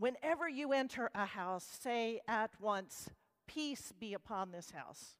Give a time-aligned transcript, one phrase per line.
[0.00, 3.10] Whenever you enter a house, say at once,
[3.46, 5.16] Peace be upon this house.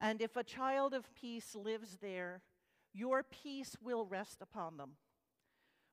[0.00, 2.42] And if a child of peace lives there,
[2.92, 4.92] your peace will rest upon them.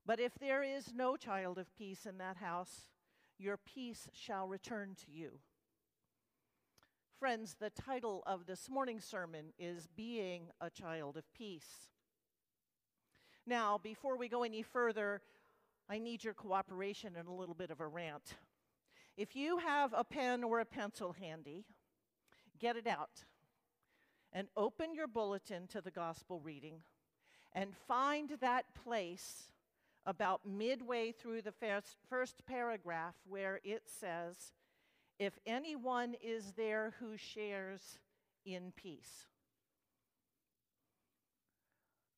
[0.05, 2.85] But if there is no child of peace in that house,
[3.39, 5.39] your peace shall return to you.
[7.17, 11.89] Friends, the title of this morning's sermon is Being a Child of Peace.
[13.47, 15.23] Now, before we go any further,
[15.89, 18.35] I need your cooperation in a little bit of a rant.
[19.15, 21.65] If you have a pen or a pencil handy,
[22.59, 23.23] get it out
[24.33, 26.81] and open your bulletin to the gospel reading
[27.53, 29.49] and find that place
[30.05, 34.53] about midway through the first, first paragraph where it says,
[35.19, 37.97] If anyone is there who shares
[38.45, 39.25] in peace.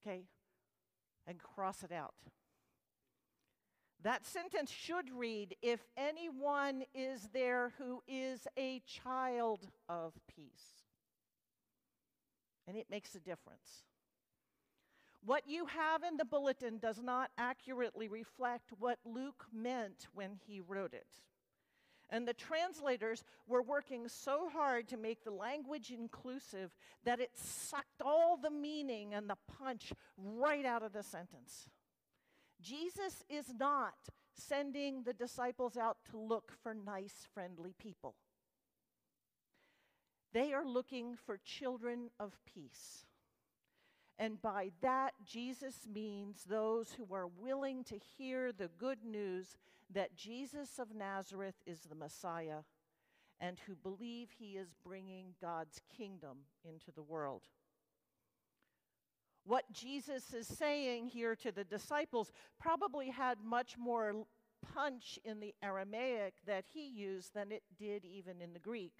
[0.06, 0.24] Okay?
[1.28, 2.14] And cross it out.
[4.04, 10.86] That sentence should read If anyone is there who is a child of peace.
[12.68, 13.84] And it makes a difference.
[15.26, 20.62] What you have in the bulletin does not accurately reflect what Luke meant when he
[20.62, 21.08] wrote it.
[22.10, 26.72] And the translators were working so hard to make the language inclusive
[27.04, 31.68] that it sucked all the meaning and the punch right out of the sentence.
[32.62, 33.96] Jesus is not
[34.34, 38.16] sending the disciples out to look for nice, friendly people.
[40.34, 43.06] They are looking for children of peace.
[44.18, 49.56] And by that, Jesus means those who are willing to hear the good news
[49.92, 52.64] that Jesus of Nazareth is the Messiah
[53.40, 57.44] and who believe he is bringing God's kingdom into the world.
[59.46, 64.14] What Jesus is saying here to the disciples probably had much more
[64.74, 68.94] punch in the Aramaic that he used than it did even in the Greek.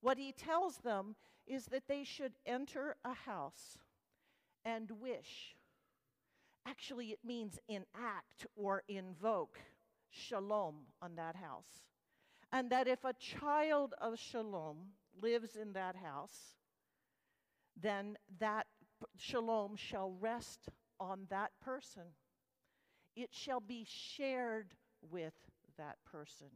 [0.00, 3.78] What he tells them is that they should enter a house
[4.64, 5.56] and wish.
[6.66, 9.58] Actually, it means enact or invoke
[10.10, 11.84] shalom on that house.
[12.52, 14.76] And that if a child of shalom
[15.20, 16.54] lives in that house,
[17.80, 18.66] then that
[19.16, 20.68] shalom shall rest
[20.98, 22.14] on that person.
[23.16, 24.74] It shall be shared
[25.10, 25.34] with
[25.76, 26.48] that person.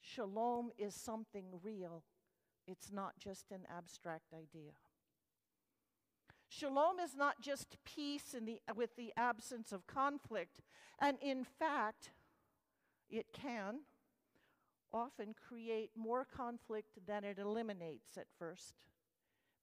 [0.00, 2.02] Shalom is something real,
[2.66, 4.72] it's not just an abstract idea.
[6.48, 10.62] Shalom is not just peace in the, with the absence of conflict,
[10.98, 12.10] and in fact,
[13.10, 13.80] it can
[14.92, 18.84] often create more conflict than it eliminates at first,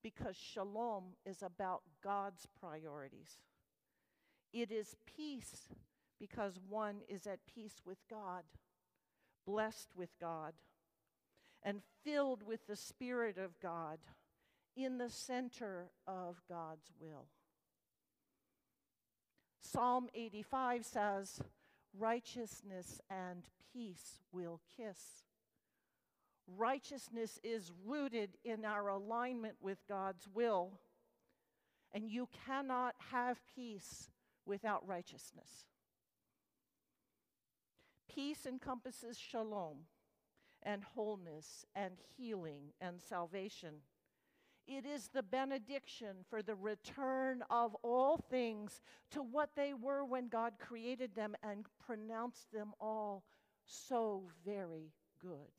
[0.05, 3.39] because shalom is about God's priorities.
[4.53, 5.67] It is peace
[6.19, 8.43] because one is at peace with God,
[9.47, 10.53] blessed with God,
[11.63, 13.97] and filled with the Spirit of God
[14.77, 17.25] in the center of God's will.
[19.59, 21.41] Psalm 85 says,
[21.97, 23.41] Righteousness and
[23.73, 25.24] peace will kiss.
[26.47, 30.79] Righteousness is rooted in our alignment with God's will,
[31.93, 34.11] and you cannot have peace
[34.45, 35.65] without righteousness.
[38.07, 39.77] Peace encompasses shalom
[40.63, 43.81] and wholeness and healing and salvation.
[44.67, 50.27] It is the benediction for the return of all things to what they were when
[50.27, 53.23] God created them and pronounced them all
[53.65, 54.91] so very
[55.21, 55.51] good.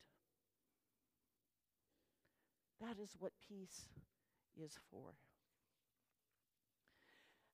[2.81, 3.85] That is what peace
[4.61, 5.13] is for.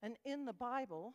[0.02, 1.14] And in the Bible,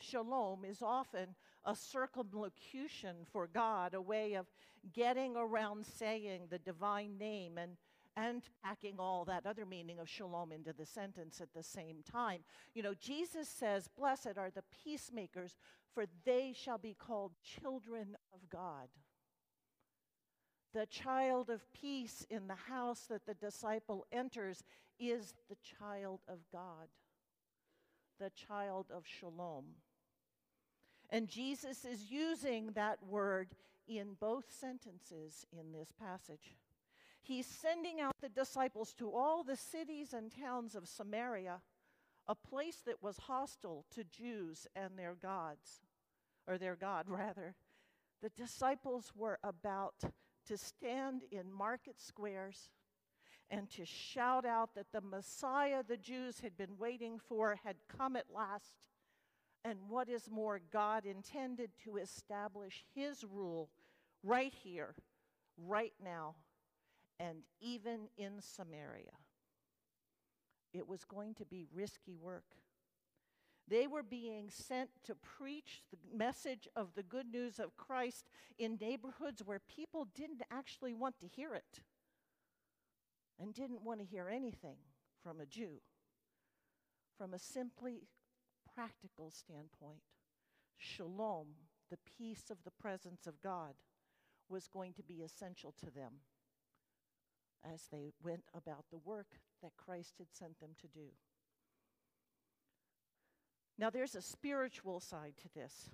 [0.00, 1.34] shalom is often
[1.64, 4.46] a circumlocution for God, a way of
[4.92, 7.76] getting around saying the divine name and
[8.16, 12.40] and packing all that other meaning of shalom into the sentence at the same time.
[12.74, 15.56] You know, Jesus says, Blessed are the peacemakers,
[15.94, 18.88] for they shall be called children of God.
[20.72, 24.62] The child of peace in the house that the disciple enters
[24.98, 26.88] is the child of God,
[28.20, 29.64] the child of shalom.
[31.10, 33.48] And Jesus is using that word
[33.88, 36.56] in both sentences in this passage.
[37.20, 41.60] He's sending out the disciples to all the cities and towns of Samaria,
[42.28, 45.80] a place that was hostile to Jews and their gods,
[46.46, 47.56] or their God, rather.
[48.22, 50.04] The disciples were about
[50.50, 52.70] to stand in market squares
[53.50, 58.16] and to shout out that the Messiah the Jews had been waiting for had come
[58.16, 58.74] at last
[59.64, 63.70] And what is more, God intended to establish His rule
[64.24, 64.94] right here,
[65.56, 66.34] right now,
[67.20, 69.12] and even in Samaria.
[70.72, 72.56] It was going to be risky work.
[73.70, 78.28] They were being sent to preach the message of the good news of Christ
[78.58, 81.78] in neighborhoods where people didn't actually want to hear it
[83.38, 84.76] and didn't want to hear anything
[85.22, 85.80] from a Jew.
[87.16, 88.08] From a simply
[88.74, 90.02] practical standpoint,
[90.76, 91.46] shalom,
[91.90, 93.74] the peace of the presence of God,
[94.48, 96.14] was going to be essential to them
[97.64, 101.10] as they went about the work that Christ had sent them to do.
[103.80, 105.88] Now, there's a spiritual side to this.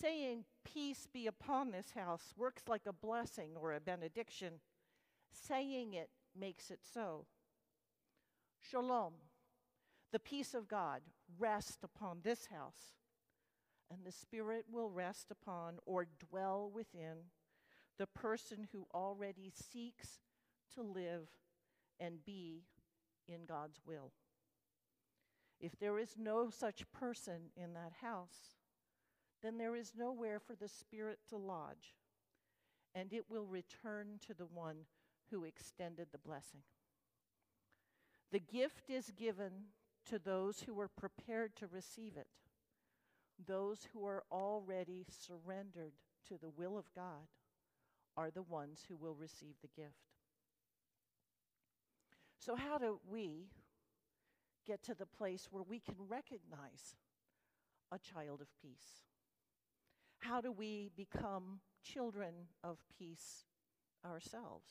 [0.00, 4.54] Saying, Peace be upon this house, works like a blessing or a benediction.
[5.30, 7.26] Saying it makes it so.
[8.60, 9.12] Shalom,
[10.10, 11.02] the peace of God,
[11.38, 12.96] rest upon this house,
[13.90, 17.28] and the Spirit will rest upon or dwell within
[17.98, 20.20] the person who already seeks
[20.74, 21.28] to live
[22.00, 22.62] and be
[23.26, 24.12] in God's will.
[25.60, 28.56] If there is no such person in that house,
[29.42, 31.94] then there is nowhere for the Spirit to lodge,
[32.94, 34.86] and it will return to the one
[35.30, 36.60] who extended the blessing.
[38.30, 39.52] The gift is given
[40.06, 42.28] to those who are prepared to receive it,
[43.46, 45.92] those who are already surrendered
[46.28, 47.28] to the will of God
[48.16, 49.94] are the ones who will receive the gift.
[52.38, 53.48] So, how do we
[54.68, 56.94] get to the place where we can recognize
[57.90, 59.02] a child of peace?
[60.18, 63.44] How do we become children of peace
[64.04, 64.68] ourselves?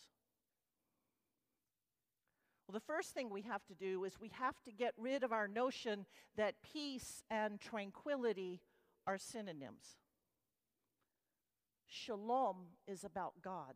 [2.68, 5.32] Well, the first thing we have to do is we have to get rid of
[5.32, 6.06] our notion
[6.36, 8.62] that peace and tranquility
[9.08, 9.98] are synonyms.
[11.88, 12.58] Shalom
[12.88, 13.74] is about God.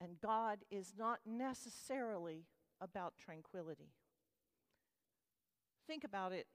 [0.00, 2.46] And God is not necessarily
[2.80, 3.90] about tranquility.
[5.86, 6.46] Think about it.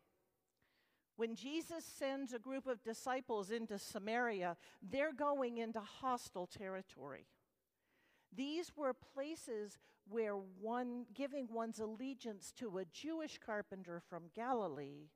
[1.16, 7.28] When Jesus sends a group of disciples into Samaria, they're going into hostile territory.
[8.36, 9.78] These were places
[10.08, 15.10] where one giving one's allegiance to a Jewish carpenter from Galilee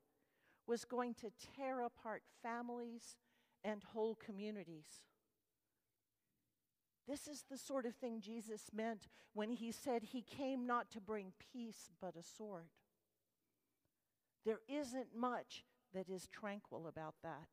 [0.66, 3.16] was going to tear apart families
[3.62, 5.00] and whole communities.
[7.06, 11.00] This is the sort of thing Jesus meant when he said he came not to
[11.00, 12.68] bring peace but a sword.
[14.44, 15.64] There isn't much
[15.94, 17.48] that is tranquil about that.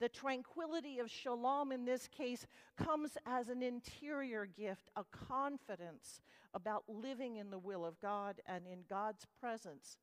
[0.00, 2.46] The tranquility of shalom in this case
[2.76, 6.20] comes as an interior gift, a confidence
[6.54, 9.98] about living in the will of God and in God's presence,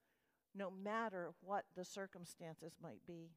[0.56, 3.32] no matter what the circumstances might be.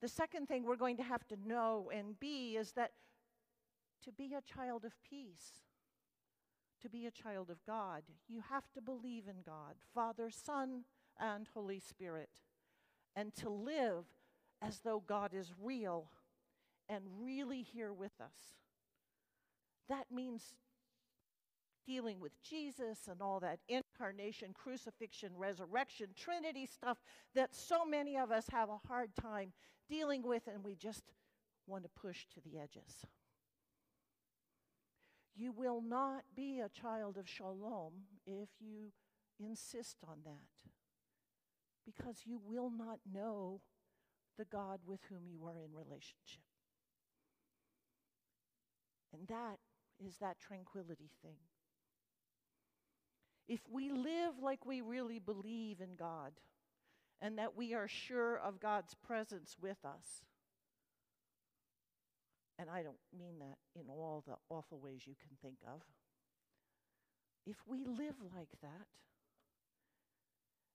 [0.00, 2.92] The second thing we're going to have to know and be is that
[4.04, 5.67] to be a child of peace,
[6.82, 10.84] to be a child of God, you have to believe in God, Father, Son,
[11.18, 12.30] and Holy Spirit,
[13.16, 14.04] and to live
[14.62, 16.10] as though God is real
[16.88, 18.56] and really here with us.
[19.88, 20.54] That means
[21.86, 26.98] dealing with Jesus and all that incarnation, crucifixion, resurrection, Trinity stuff
[27.34, 29.52] that so many of us have a hard time
[29.88, 31.04] dealing with and we just
[31.66, 33.06] want to push to the edges.
[35.38, 37.92] You will not be a child of shalom
[38.26, 38.90] if you
[39.38, 40.72] insist on that
[41.86, 43.60] because you will not know
[44.36, 46.42] the God with whom you are in relationship.
[49.12, 49.58] And that
[50.04, 51.38] is that tranquility thing.
[53.48, 56.32] If we live like we really believe in God
[57.20, 60.24] and that we are sure of God's presence with us,
[62.58, 65.80] and I don't mean that in all the awful ways you can think of,
[67.46, 68.86] if we live like that,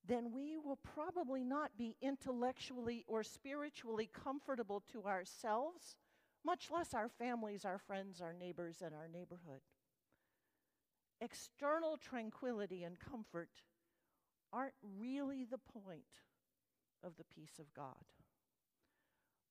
[0.06, 5.96] then we will probably not be intellectually or spiritually comfortable to ourselves,
[6.46, 9.62] much less our families, our friends, our neighbors, and our neighborhood.
[11.22, 13.50] External tranquility and comfort
[14.52, 16.02] aren't really the point
[17.04, 17.96] of the peace of God.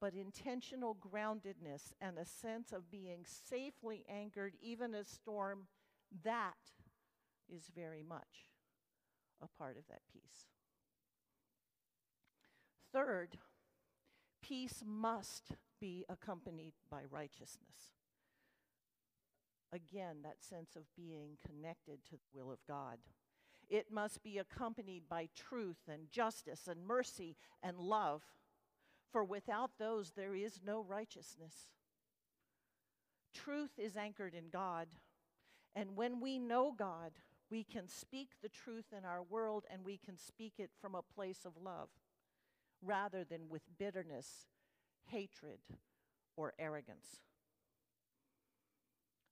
[0.02, 5.68] But intentional groundedness and a sense of being safely anchored, even a storm,
[6.24, 6.56] that
[7.48, 8.50] is very much
[9.40, 10.46] a part of that peace.
[12.92, 13.38] Third,
[14.42, 17.94] peace must be accompanied by righteousness.
[19.72, 22.98] Again, that sense of being connected to the will of God.
[23.70, 28.24] It must be accompanied by truth and justice and mercy and love.
[29.12, 31.68] For without those, there is no righteousness.
[33.34, 34.88] Truth is anchored in God.
[35.74, 37.12] And when we know God,
[37.50, 41.02] we can speak the truth in our world and we can speak it from a
[41.02, 41.90] place of love
[42.82, 44.46] rather than with bitterness,
[45.04, 45.60] hatred,
[46.36, 47.20] or arrogance.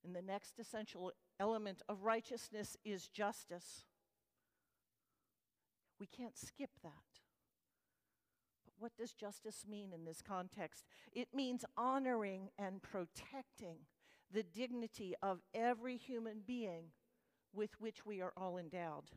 [0.04, 3.84] And the next essential element of righteousness is justice.
[5.98, 7.19] We can't skip that.
[8.80, 10.86] What does justice mean in this context?
[11.12, 13.76] It means honoring and protecting
[14.32, 16.86] the dignity of every human being
[17.52, 19.10] with which we are all endowed.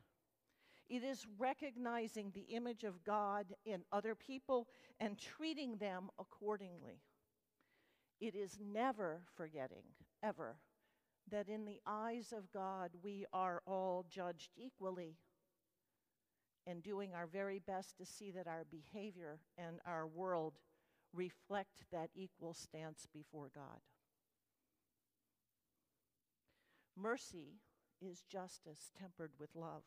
[0.90, 4.68] It is recognizing the image of God in other people
[5.00, 7.02] and treating them accordingly.
[8.20, 9.84] It is never forgetting,
[10.22, 10.58] ever,
[11.32, 15.16] that in the eyes of God we are all judged equally
[16.66, 20.54] and doing our very best to see that our behavior and our world
[21.14, 23.82] reflect that equal stance before God.
[26.98, 27.60] Mercy
[28.02, 29.84] is justice tempered with love,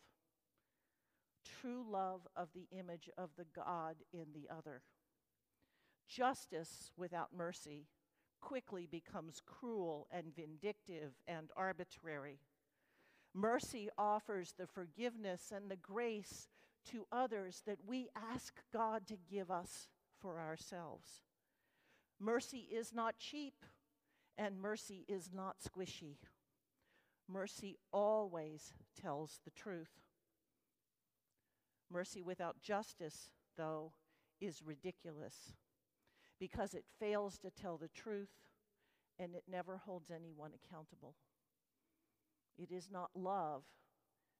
[1.44, 4.82] true love of the image of the God in the other.
[6.08, 7.86] Justice without mercy
[8.40, 12.38] quickly becomes cruel and vindictive and arbitrary.
[13.34, 16.48] Mercy offers the forgiveness and the grace
[16.92, 19.88] to others that we ask God to give us
[20.20, 21.22] for ourselves.
[22.18, 23.54] Mercy is not cheap,
[24.38, 26.16] and mercy is not squishy.
[27.28, 30.00] Mercy always tells the truth.
[31.90, 33.92] Mercy without justice, though,
[34.40, 35.54] is ridiculous
[36.38, 38.30] because it fails to tell the truth
[39.18, 41.14] and it never holds anyone accountable.
[42.58, 43.64] It is not love,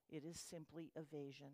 [0.09, 1.53] it is simply evasion.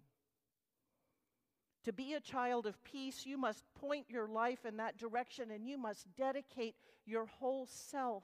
[1.85, 5.67] To be a child of peace, you must point your life in that direction and
[5.67, 8.23] you must dedicate your whole self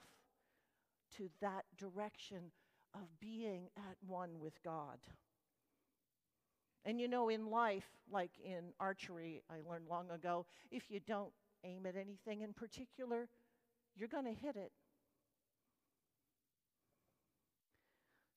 [1.17, 2.51] to that direction
[2.93, 4.99] of being at one with God.
[6.85, 11.33] And you know, in life, like in archery, I learned long ago, if you don't
[11.65, 13.27] aim at anything in particular,
[13.95, 14.71] you're going to hit it.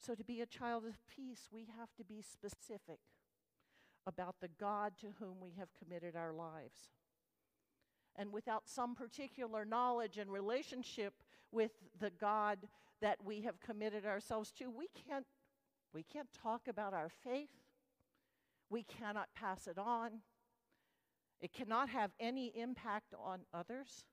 [0.04, 2.98] So, to be a child of peace, we have to be specific
[4.06, 6.90] about the God to whom we have committed our lives.
[8.16, 11.14] And without some particular knowledge and relationship
[11.50, 12.58] with the God
[13.00, 15.26] that we have committed ourselves to, we can't,
[15.94, 17.50] we can't talk about our faith.
[18.68, 20.20] We cannot pass it on.
[21.40, 24.04] It cannot have any impact on others.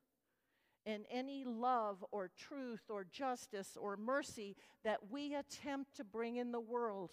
[0.86, 6.52] And any love or truth or justice or mercy that we attempt to bring in
[6.52, 7.12] the world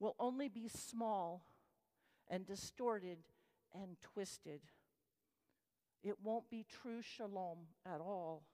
[0.00, 1.42] will only be small
[2.28, 3.18] and distorted
[3.74, 4.60] and twisted.
[6.02, 8.44] It won't be true shalom at all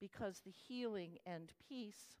[0.00, 2.20] because the healing and peace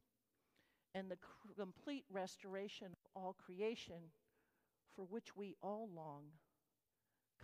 [0.94, 1.18] and the
[1.56, 4.10] complete restoration of all creation
[4.94, 6.22] for which we all long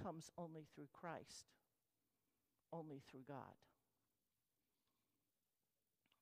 [0.02, 1.47] comes only through Christ,
[2.73, 3.55] only through God.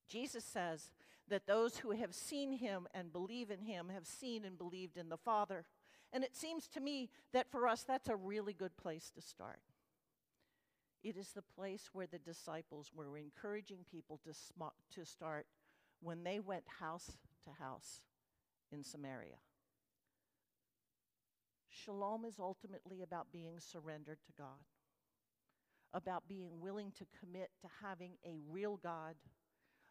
[0.09, 0.91] Jesus says
[1.29, 5.09] that those who have seen him and believe in him have seen and believed in
[5.09, 5.65] the Father.
[6.13, 9.61] And it seems to me that for us, that's a really good place to start.
[11.03, 15.47] It is the place where the disciples were encouraging people to, sm- to start
[16.01, 18.03] when they went house to house
[18.71, 19.37] in Samaria.
[21.69, 24.67] Shalom is ultimately about being surrendered to God,
[25.95, 29.15] about being willing to commit to having a real God,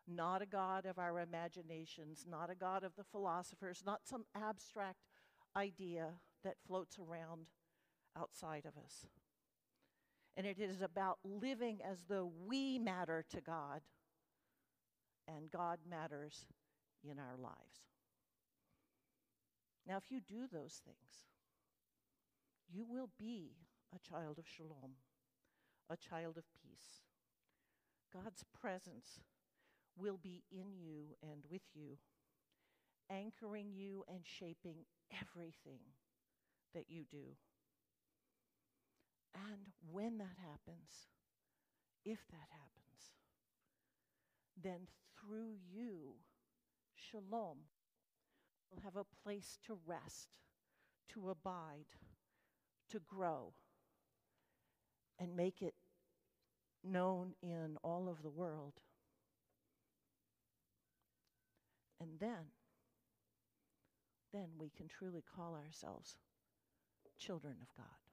[0.07, 4.99] not a God of our imaginations, not a God of the philosophers, not some abstract
[5.55, 6.07] idea
[6.43, 7.47] that floats around
[8.17, 9.05] outside of us.
[10.37, 13.81] And it is about living as though we matter to God
[15.27, 16.45] and God matters
[17.03, 17.89] in our lives.
[19.87, 21.25] Now, if you do those things,
[22.71, 23.55] you will be
[23.93, 24.95] a child of shalom,
[25.89, 27.01] a child of peace.
[28.13, 29.19] God's presence
[29.97, 31.97] will be in you and with you,
[33.09, 34.85] anchoring you and shaping
[35.21, 35.81] everything
[36.73, 37.35] that you do.
[39.35, 41.09] And when that happens,
[42.05, 43.13] if that happens,
[44.61, 46.15] then through you,
[46.95, 47.57] shalom
[48.69, 50.29] will have a place to rest,
[51.13, 51.85] to abide
[52.89, 53.53] to grow
[55.19, 55.73] and make it
[56.83, 58.73] known in all of the world.
[62.01, 62.51] And then
[64.33, 66.15] then we can truly call ourselves
[67.17, 68.08] children of God.